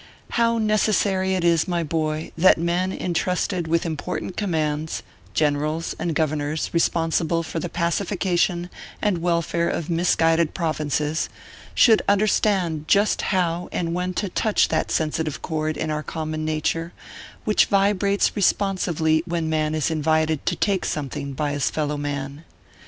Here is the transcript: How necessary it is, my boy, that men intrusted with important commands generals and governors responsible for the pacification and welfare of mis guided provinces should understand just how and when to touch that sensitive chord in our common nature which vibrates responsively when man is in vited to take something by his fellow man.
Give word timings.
How 0.31 0.57
necessary 0.57 1.35
it 1.35 1.43
is, 1.43 1.67
my 1.67 1.83
boy, 1.83 2.31
that 2.35 2.57
men 2.57 2.91
intrusted 2.91 3.67
with 3.67 3.85
important 3.85 4.35
commands 4.35 5.03
generals 5.35 5.95
and 5.99 6.15
governors 6.15 6.71
responsible 6.73 7.43
for 7.43 7.59
the 7.59 7.69
pacification 7.69 8.71
and 8.99 9.19
welfare 9.19 9.69
of 9.69 9.91
mis 9.91 10.15
guided 10.15 10.55
provinces 10.55 11.29
should 11.75 12.01
understand 12.09 12.87
just 12.87 13.21
how 13.21 13.69
and 13.71 13.93
when 13.93 14.15
to 14.15 14.29
touch 14.29 14.69
that 14.69 14.89
sensitive 14.89 15.43
chord 15.43 15.77
in 15.77 15.91
our 15.91 16.01
common 16.01 16.43
nature 16.43 16.93
which 17.45 17.65
vibrates 17.65 18.35
responsively 18.35 19.21
when 19.27 19.51
man 19.51 19.75
is 19.75 19.91
in 19.91 20.01
vited 20.01 20.43
to 20.47 20.55
take 20.55 20.83
something 20.83 21.33
by 21.33 21.51
his 21.51 21.69
fellow 21.69 21.95
man. 21.95 22.43